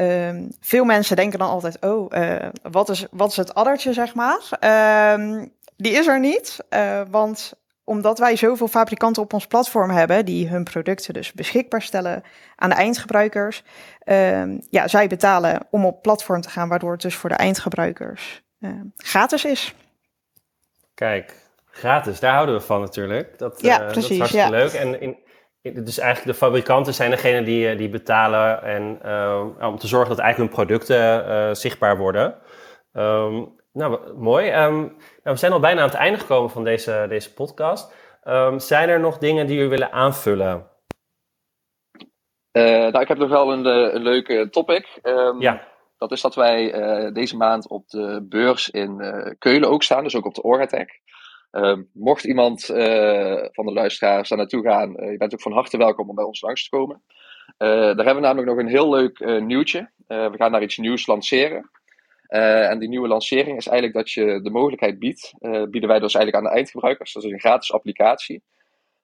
[0.00, 4.14] Um, veel mensen denken dan altijd, oh, uh, wat, is, wat is het addertje, zeg
[4.14, 4.38] maar.
[5.12, 7.52] Um, die is er niet, uh, want
[7.84, 12.22] omdat wij zoveel fabrikanten op ons platform hebben, die hun producten dus beschikbaar stellen
[12.56, 13.62] aan de eindgebruikers,
[14.04, 18.42] um, ja, zij betalen om op platform te gaan, waardoor het dus voor de eindgebruikers
[18.60, 19.74] uh, gratis is.
[20.94, 21.34] Kijk,
[21.70, 23.38] gratis, daar houden we van natuurlijk.
[23.38, 24.62] Dat, ja, precies, dat is hartstikke ja.
[24.62, 24.72] leuk.
[24.72, 25.16] En in,
[25.74, 30.08] dus eigenlijk de fabrikanten zijn degene die, eh, die betalen en, uh, om te zorgen
[30.08, 32.34] dat eigenlijk hun producten uh, zichtbaar worden.
[32.92, 34.52] Um, nou, mooi.
[34.52, 37.94] Um, nou, we zijn al bijna aan het einde gekomen van deze, deze podcast.
[38.24, 40.66] Um, zijn er nog dingen die jullie willen aanvullen?
[42.52, 44.98] Uh, nou, ik heb nog wel een, een leuke topic.
[45.38, 45.74] ja.
[45.98, 46.72] Dat is dat wij
[47.12, 49.02] deze maand op de beurs in
[49.38, 50.88] Keulen ook staan, dus ook op de Oratech.
[51.56, 55.52] Uh, mocht iemand uh, van de luisteraars daar naartoe gaan, uh, je bent ook van
[55.52, 57.02] harte welkom om bij ons langs te komen.
[57.56, 59.90] Eh, daar hebben we namelijk nog een heel leuk nieuwtje.
[60.06, 61.70] we gaan daar iets nieuws lanceren.
[62.28, 66.36] en die nieuwe lancering is eigenlijk dat je de mogelijkheid biedt, bieden wij dus eigenlijk
[66.36, 67.12] aan de eindgebruikers.
[67.12, 68.42] Dat is een gratis applicatie.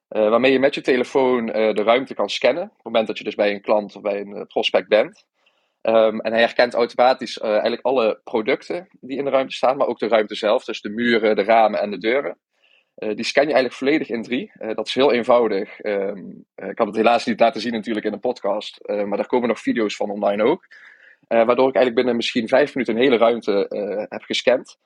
[0.09, 2.65] waarmee je met je telefoon de ruimte kan scannen.
[2.65, 5.25] Op het moment dat je dus bij een klant of bij een prospect bent.
[5.83, 9.87] Ehm, en hij herkent automatisch uh, eigenlijk alle producten die in de ruimte staan, maar
[9.87, 12.39] ook de ruimte zelf, dus de muren, de ramen en de deuren.
[12.97, 14.53] Uh, die scan je eigenlijk volledig in 3.
[14.59, 15.85] Uh, dat is heel eenvoudig.
[15.85, 19.49] Um, ik kan het helaas niet laten zien natuurlijk in een podcast, maar daar komen
[19.49, 20.67] nog video's van online ook.
[21.29, 23.67] waardoor ik eigenlijk binnen misschien vijf minuten een hele ruimte
[24.09, 24.79] heb gescand.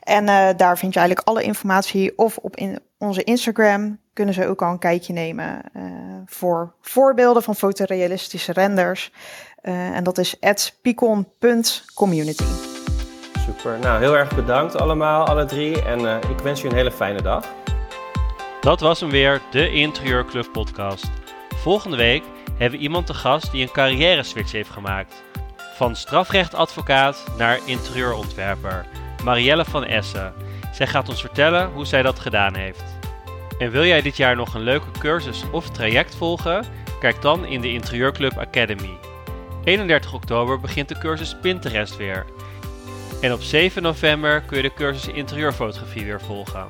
[0.00, 4.46] en uh, daar vind je eigenlijk alle informatie of op in onze Instagram kunnen ze
[4.46, 5.82] ook al een kijkje nemen uh,
[6.26, 9.12] voor voorbeelden van fotorealistische renders.
[9.62, 10.36] en dat is
[10.82, 12.44] picon.community.
[13.38, 17.22] Super, nou heel erg bedankt allemaal, alle drie en ik wens je een hele fijne
[17.22, 17.46] dag.
[18.60, 21.17] Dat was hem weer, de Interieurclub podcast.
[21.58, 22.22] Volgende week
[22.56, 25.22] hebben we iemand te gast die een carrière switch heeft gemaakt.
[25.74, 28.86] Van strafrechtadvocaat naar interieurontwerper,
[29.24, 30.32] Marielle van Essen.
[30.72, 32.82] Zij gaat ons vertellen hoe zij dat gedaan heeft.
[33.58, 36.64] En wil jij dit jaar nog een leuke cursus of traject volgen?
[37.00, 38.98] Kijk dan in de Interieurclub Academy.
[39.64, 42.26] 31 oktober begint de cursus Pinterest weer.
[43.20, 46.66] En op 7 november kun je de cursus interieurfotografie weer volgen.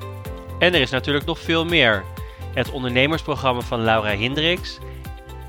[0.58, 2.04] En er is natuurlijk nog veel meer.
[2.58, 4.78] Het ondernemersprogramma van Laura Hindricks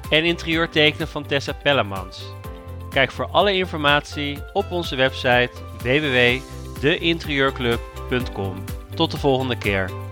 [0.09, 2.33] en interieurtekenen van Tessa Pellemans.
[2.89, 8.63] Kijk voor alle informatie op onze website www.deinterieurclub.com.
[8.95, 10.08] Tot de volgende keer.